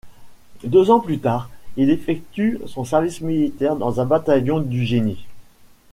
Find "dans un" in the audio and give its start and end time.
3.75-4.05